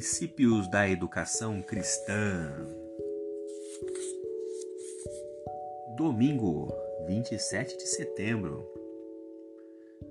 Princípios 0.00 0.66
da 0.66 0.88
Educação 0.88 1.60
Cristã. 1.60 2.50
Domingo, 5.94 6.72
27 7.06 7.76
de 7.76 7.86
setembro. 7.86 8.66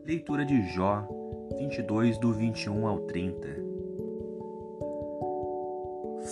Leitura 0.06 0.46
de 0.46 0.62
Jó, 0.76 1.08
22 1.58 2.20
do 2.20 2.32
21 2.32 2.86
ao 2.86 3.00
30. 3.00 3.48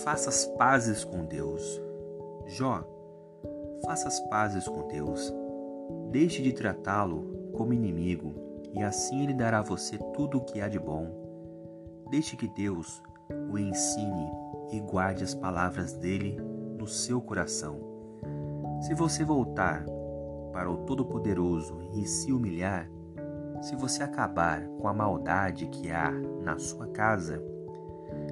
Faça 0.04 0.28
as 0.28 0.46
pazes 0.56 1.02
com 1.02 1.24
Deus. 1.24 1.82
Jó, 2.46 2.84
faça 3.84 4.06
as 4.06 4.20
pazes 4.28 4.68
com 4.68 4.86
Deus. 4.86 5.34
Deixe 6.12 6.42
de 6.42 6.52
tratá-lo 6.52 7.50
como 7.54 7.72
inimigo, 7.72 8.36
e 8.72 8.84
assim 8.84 9.24
ele 9.24 9.34
dará 9.34 9.58
a 9.58 9.62
você 9.62 9.98
tudo 10.14 10.38
o 10.38 10.44
que 10.44 10.60
há 10.60 10.68
de 10.68 10.78
bom. 10.78 12.06
Deixe 12.08 12.36
que 12.36 12.46
Deus 12.46 13.02
o 13.50 13.58
ensine 13.58 14.30
e 14.70 14.80
guarde 14.80 15.24
as 15.24 15.34
palavras 15.34 15.94
dele 15.94 16.36
no 16.78 16.86
seu 16.86 17.20
coração. 17.20 17.78
Se 18.80 18.94
você 18.94 19.24
voltar 19.24 19.84
para 20.52 20.70
o 20.70 20.78
Todo-Poderoso 20.78 21.78
e 21.94 22.06
se 22.06 22.32
humilhar, 22.32 22.90
se 23.60 23.74
você 23.74 24.02
acabar 24.02 24.66
com 24.68 24.86
a 24.86 24.94
maldade 24.94 25.66
que 25.66 25.90
há 25.90 26.10
na 26.42 26.58
sua 26.58 26.86
casa, 26.88 27.42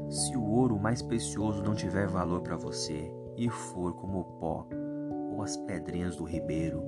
se 0.08 0.36
o 0.36 0.44
ouro 0.44 0.78
mais 0.78 1.02
precioso 1.02 1.62
não 1.62 1.74
tiver 1.74 2.06
valor 2.06 2.42
para 2.42 2.56
você 2.56 3.12
e 3.36 3.50
for 3.50 3.94
como 3.94 4.20
o 4.20 4.24
pó 4.38 4.66
ou 5.32 5.42
as 5.42 5.56
pedrinhas 5.56 6.16
do 6.16 6.24
ribeiro, 6.24 6.82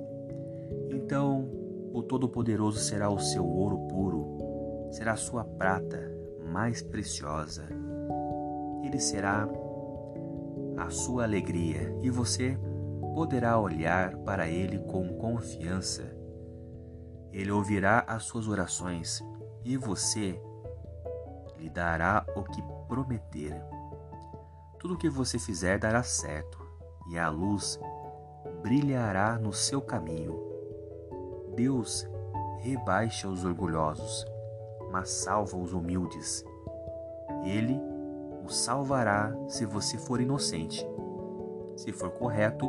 então 0.89 1.49
o 1.93 2.01
Todo-Poderoso 2.01 2.79
será 2.79 3.09
o 3.09 3.19
seu 3.19 3.45
ouro 3.45 3.87
puro, 3.87 4.37
será 4.91 5.13
a 5.13 5.17
sua 5.17 5.43
prata 5.43 5.99
mais 6.45 6.81
preciosa 6.81 7.67
ele 8.89 8.99
será 8.99 9.47
a 10.75 10.89
sua 10.89 11.23
alegria 11.23 11.95
e 12.01 12.09
você 12.09 12.57
poderá 13.13 13.59
olhar 13.59 14.17
para 14.19 14.47
ele 14.47 14.79
com 14.79 15.07
confiança. 15.15 16.03
Ele 17.31 17.51
ouvirá 17.51 18.03
as 18.07 18.23
suas 18.23 18.47
orações 18.47 19.23
e 19.63 19.77
você 19.77 20.41
lhe 21.59 21.69
dará 21.69 22.25
o 22.35 22.43
que 22.43 22.63
prometer. 22.87 23.61
Tudo 24.79 24.95
o 24.95 24.97
que 24.97 25.09
você 25.09 25.37
fizer 25.37 25.77
dará 25.77 26.01
certo 26.01 26.57
e 27.11 27.17
a 27.19 27.29
luz 27.29 27.79
brilhará 28.63 29.37
no 29.37 29.53
seu 29.53 29.81
caminho. 29.81 30.35
Deus 31.55 32.09
rebaixa 32.59 33.27
os 33.27 33.45
orgulhosos, 33.45 34.25
mas 34.91 35.09
salva 35.09 35.57
os 35.57 35.73
humildes. 35.73 36.43
Ele 37.43 37.79
salvará 38.49 39.35
se 39.47 39.65
você 39.65 39.97
for 39.97 40.19
inocente, 40.19 40.85
se 41.75 41.91
for 41.91 42.09
correto 42.11 42.65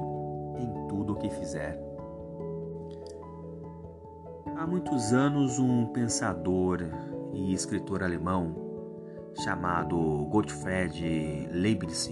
em 0.57 0.89
tudo 0.89 1.15
o 1.15 1.17
que 1.17 1.31
fizer. 1.31 1.79
Há 4.57 4.67
muitos 4.67 5.13
anos, 5.13 5.59
um 5.59 5.87
pensador 5.87 6.81
e 7.33 7.55
escritor 7.55 8.03
alemão 8.03 8.55
chamado 9.43 9.97
Gottfried 10.27 11.49
Leibniz 11.51 12.11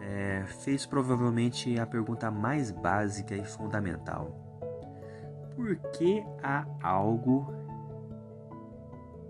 é, 0.00 0.44
fez 0.46 0.84
provavelmente 0.84 1.78
a 1.78 1.86
pergunta 1.86 2.30
mais 2.30 2.70
básica 2.70 3.34
e 3.34 3.44
fundamental: 3.44 4.36
Por 5.54 5.76
que 5.92 6.24
há 6.42 6.66
algo 6.82 7.54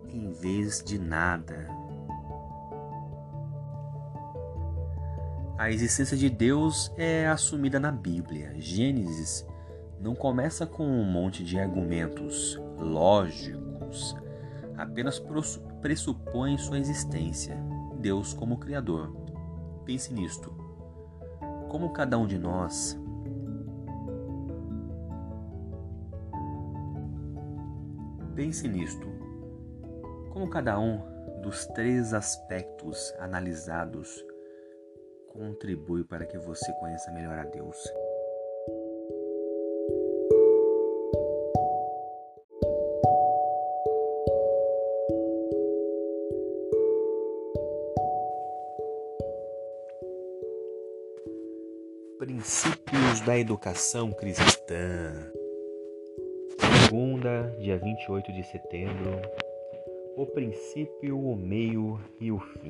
em 0.08 0.30
vez 0.30 0.82
de 0.82 0.98
nada? 0.98 1.79
A 5.60 5.70
existência 5.70 6.16
de 6.16 6.30
Deus 6.30 6.90
é 6.96 7.28
assumida 7.28 7.78
na 7.78 7.92
Bíblia. 7.92 8.54
Gênesis 8.56 9.46
não 10.00 10.14
começa 10.14 10.66
com 10.66 10.86
um 10.86 11.04
monte 11.04 11.44
de 11.44 11.58
argumentos 11.58 12.58
lógicos, 12.78 14.16
apenas 14.74 15.22
pressupõe 15.82 16.56
sua 16.56 16.78
existência, 16.78 17.58
Deus 17.98 18.32
como 18.32 18.56
Criador. 18.56 19.14
Pense 19.84 20.14
nisto. 20.14 20.50
Como 21.68 21.92
cada 21.92 22.16
um 22.16 22.26
de 22.26 22.38
nós 22.38 22.98
Pense 28.34 28.66
nisto. 28.66 29.06
Como 30.30 30.48
cada 30.48 30.80
um 30.80 31.02
dos 31.42 31.66
três 31.66 32.14
aspectos 32.14 33.12
analisados 33.18 34.24
contribui 35.30 36.04
para 36.04 36.26
que 36.26 36.38
você 36.38 36.72
conheça 36.74 37.10
melhor 37.12 37.38
a 37.38 37.44
Deus. 37.44 37.76
Princípios 52.18 53.20
da 53.24 53.38
Educação 53.38 54.12
Cristã. 54.12 55.32
Segunda, 56.84 57.54
dia 57.58 57.78
28 57.78 58.32
de 58.32 58.42
setembro. 58.44 59.20
O 60.16 60.26
princípio, 60.26 61.18
o 61.18 61.36
meio 61.36 61.98
e 62.20 62.32
o 62.32 62.38
fim. 62.38 62.68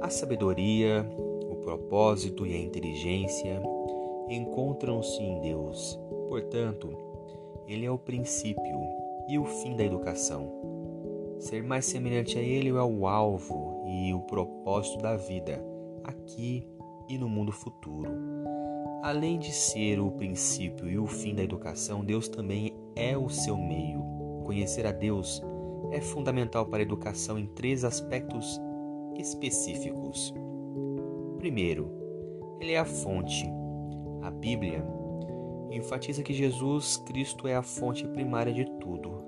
A 0.00 0.08
sabedoria, 0.08 1.04
o 1.50 1.56
propósito 1.56 2.46
e 2.46 2.54
a 2.54 2.58
inteligência 2.58 3.60
encontram-se 4.28 5.22
em 5.22 5.40
Deus. 5.40 5.98
Portanto, 6.28 6.90
Ele 7.66 7.84
é 7.84 7.90
o 7.90 7.98
princípio 7.98 8.80
e 9.28 9.38
o 9.38 9.44
fim 9.44 9.76
da 9.76 9.84
educação. 9.84 10.50
Ser 11.38 11.62
mais 11.62 11.84
semelhante 11.84 12.38
a 12.38 12.42
Ele 12.42 12.70
é 12.70 12.82
o 12.82 13.06
alvo 13.06 13.84
e 13.86 14.14
o 14.14 14.20
propósito 14.20 15.02
da 15.02 15.16
vida, 15.16 15.62
aqui 16.04 16.66
e 17.08 17.18
no 17.18 17.28
mundo 17.28 17.52
futuro. 17.52 18.10
Além 19.02 19.38
de 19.38 19.52
ser 19.52 20.00
o 20.00 20.10
princípio 20.10 20.88
e 20.88 20.98
o 20.98 21.06
fim 21.06 21.34
da 21.34 21.42
educação, 21.42 22.04
Deus 22.04 22.28
também 22.28 22.74
é 22.94 23.16
o 23.16 23.28
seu 23.28 23.56
meio. 23.56 24.02
Conhecer 24.44 24.86
a 24.86 24.92
Deus 24.92 25.42
é 25.42 25.55
fundamental 26.00 26.66
para 26.66 26.78
a 26.78 26.82
educação 26.82 27.38
em 27.38 27.46
três 27.46 27.84
aspectos 27.84 28.60
específicos. 29.16 30.34
Primeiro, 31.38 31.90
ele 32.60 32.72
é 32.72 32.78
a 32.78 32.84
fonte. 32.84 33.46
A 34.22 34.30
Bíblia 34.30 34.84
enfatiza 35.70 36.22
que 36.22 36.32
Jesus 36.32 36.96
Cristo 36.98 37.46
é 37.46 37.54
a 37.54 37.62
fonte 37.62 38.06
primária 38.08 38.52
de 38.52 38.64
tudo, 38.80 39.22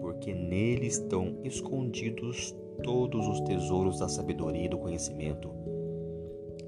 porque 0.00 0.34
nele 0.34 0.86
estão 0.86 1.38
escondidos 1.44 2.54
todos 2.82 3.26
os 3.26 3.40
tesouros 3.40 3.98
da 3.98 4.08
sabedoria 4.08 4.66
e 4.66 4.68
do 4.68 4.78
conhecimento. 4.78 5.50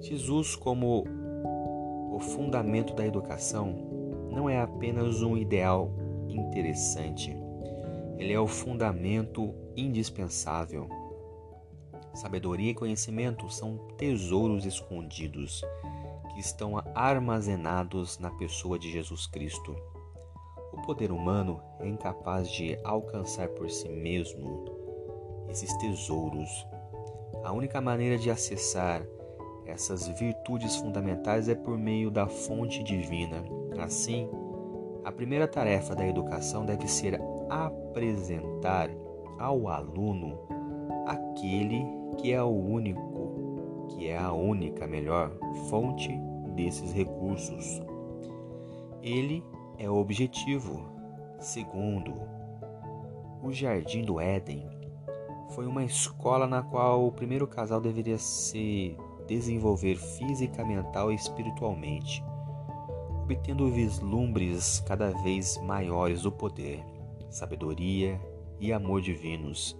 Jesus, 0.00 0.54
como 0.54 1.04
o 2.12 2.18
fundamento 2.20 2.94
da 2.94 3.06
educação, 3.06 3.74
não 4.30 4.48
é 4.48 4.60
apenas 4.60 5.22
um 5.22 5.36
ideal 5.36 5.92
interessante, 6.28 7.36
ele 8.18 8.32
é 8.32 8.40
o 8.40 8.48
fundamento 8.48 9.54
indispensável. 9.76 10.88
Sabedoria 12.14 12.72
e 12.72 12.74
conhecimento 12.74 13.48
são 13.48 13.78
tesouros 13.96 14.66
escondidos 14.66 15.62
que 16.34 16.40
estão 16.40 16.82
armazenados 16.94 18.18
na 18.18 18.30
pessoa 18.32 18.76
de 18.76 18.90
Jesus 18.90 19.26
Cristo. 19.28 19.76
O 20.72 20.82
poder 20.82 21.12
humano 21.12 21.62
é 21.78 21.86
incapaz 21.86 22.50
de 22.50 22.76
alcançar 22.84 23.48
por 23.50 23.70
si 23.70 23.88
mesmo 23.88 24.64
esses 25.48 25.72
tesouros. 25.76 26.66
A 27.44 27.52
única 27.52 27.80
maneira 27.80 28.18
de 28.18 28.30
acessar 28.30 29.06
essas 29.64 30.08
virtudes 30.08 30.76
fundamentais 30.76 31.48
é 31.48 31.54
por 31.54 31.78
meio 31.78 32.10
da 32.10 32.26
fonte 32.26 32.82
divina. 32.82 33.44
Assim, 33.78 34.28
a 35.04 35.12
primeira 35.12 35.46
tarefa 35.46 35.94
da 35.94 36.06
educação 36.06 36.64
deve 36.64 36.88
ser 36.88 37.20
apresentar 37.48 38.90
ao 39.38 39.68
aluno 39.68 40.38
aquele 41.06 41.84
que 42.18 42.32
é 42.32 42.42
o 42.42 42.48
único, 42.48 43.86
que 43.90 44.08
é 44.08 44.18
a 44.18 44.32
única 44.32 44.86
melhor 44.86 45.30
fonte 45.68 46.10
desses 46.54 46.92
recursos. 46.92 47.80
Ele 49.02 49.44
é 49.78 49.88
o 49.88 49.96
objetivo. 49.96 50.82
Segundo, 51.38 52.14
o 53.42 53.52
Jardim 53.52 54.02
do 54.02 54.20
Éden 54.20 54.68
foi 55.54 55.66
uma 55.66 55.84
escola 55.84 56.46
na 56.46 56.62
qual 56.62 57.06
o 57.06 57.12
primeiro 57.12 57.46
casal 57.46 57.80
deveria 57.80 58.18
se 58.18 58.96
desenvolver 59.26 59.96
física, 59.96 60.64
mental 60.64 61.12
e 61.12 61.14
espiritualmente, 61.14 62.24
obtendo 63.22 63.70
vislumbres 63.70 64.80
cada 64.80 65.10
vez 65.22 65.58
maiores 65.62 66.22
do 66.22 66.32
poder, 66.32 66.84
sabedoria 67.30 68.20
e 68.60 68.72
amor 68.72 69.00
divinos 69.00 69.76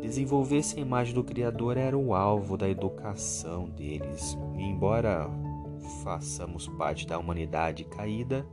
Desenvolver-se 0.00 0.78
a 0.78 0.80
imagem 0.80 1.12
do 1.12 1.24
Criador 1.24 1.76
era 1.76 1.96
o 1.96 2.14
alvo 2.14 2.56
da 2.56 2.68
educação 2.68 3.68
deles, 3.68 4.38
e 4.56 4.62
embora 4.62 5.28
façamos 6.04 6.68
parte 6.68 7.06
da 7.06 7.18
humanidade 7.18 7.84
caída, 7.84 8.46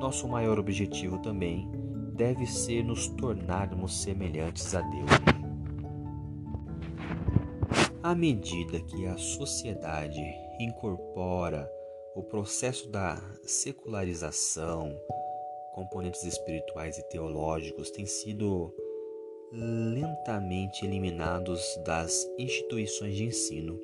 nosso 0.00 0.26
maior 0.26 0.58
objetivo 0.58 1.18
também 1.18 1.70
deve 2.14 2.46
ser 2.46 2.82
nos 2.82 3.06
tornarmos 3.06 4.02
semelhantes 4.02 4.74
a 4.74 4.80
Deus. 4.80 5.10
À 8.02 8.14
medida 8.14 8.80
que 8.80 9.06
a 9.06 9.16
sociedade 9.16 10.20
incorpora 10.58 11.70
o 12.16 12.22
processo 12.22 12.90
da 12.90 13.16
secularização, 13.44 14.96
componentes 15.74 16.22
espirituais 16.24 16.98
e 16.98 17.08
teológicos 17.08 17.90
têm 17.90 18.06
sido 18.06 18.72
lentamente 19.52 20.84
eliminados 20.84 21.78
das 21.84 22.26
instituições 22.38 23.14
de 23.14 23.24
ensino. 23.24 23.78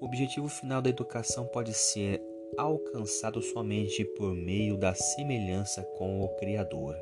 O 0.00 0.06
objetivo 0.06 0.48
final 0.48 0.80
da 0.80 0.90
educação 0.90 1.46
pode 1.46 1.74
ser 1.74 2.22
alcançado 2.56 3.42
somente 3.42 4.04
por 4.04 4.34
meio 4.34 4.76
da 4.76 4.94
semelhança 4.94 5.82
com 5.98 6.22
o 6.22 6.28
Criador. 6.36 6.96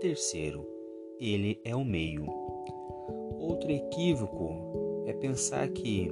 Terceiro, 0.00 0.66
ele 1.20 1.60
é 1.64 1.74
o 1.74 1.84
meio. 1.84 2.26
Outro 3.38 3.70
equívoco 3.70 5.04
é 5.06 5.12
pensar 5.12 5.68
que 5.68 6.10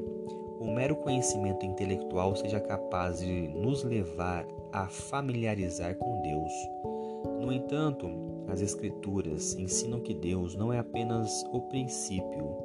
o 0.61 0.67
mero 0.67 0.97
conhecimento 0.97 1.65
intelectual 1.67 2.35
seja 2.35 2.61
capaz 2.61 3.21
de 3.21 3.49
nos 3.49 3.83
levar 3.83 4.47
a 4.73 4.89
familiarizar 4.89 5.97
com 5.97 6.23
Deus. 6.23 6.96
No 7.41 7.53
entanto, 7.53 8.09
as 8.49 8.61
Escrituras 8.61 9.55
ensinam 9.55 10.01
que 10.01 10.15
Deus 10.15 10.55
não 10.55 10.73
é 10.73 10.79
apenas 10.79 11.45
o 11.53 11.61
princípio 11.63 12.57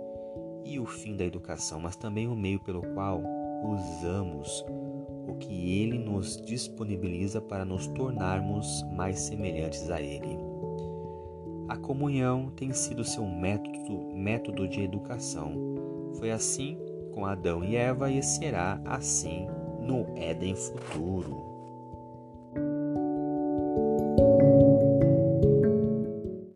e 0.63 0.79
o 0.79 0.85
fim 0.85 1.15
da 1.15 1.25
educação, 1.25 1.79
mas 1.79 1.95
também 1.95 2.27
o 2.27 2.35
meio 2.35 2.59
pelo 2.59 2.81
qual 2.93 3.21
usamos 3.63 4.65
o 5.27 5.35
que 5.35 5.81
Ele 5.81 5.97
nos 5.97 6.41
disponibiliza 6.41 7.41
para 7.41 7.65
nos 7.65 7.87
tornarmos 7.87 8.83
mais 8.95 9.19
semelhantes 9.19 9.89
a 9.89 10.01
Ele. 10.01 10.37
A 11.67 11.77
comunhão 11.77 12.51
tem 12.55 12.73
sido 12.73 13.03
seu 13.03 13.25
método, 13.25 14.13
método 14.13 14.67
de 14.67 14.81
educação. 14.81 15.53
Foi 16.17 16.31
assim 16.31 16.77
com 17.13 17.25
Adão 17.25 17.63
e 17.63 17.75
Eva 17.75 18.11
e 18.11 18.21
será 18.21 18.81
assim 18.85 19.47
no 19.79 20.05
Éden 20.17 20.55
futuro. 20.55 21.50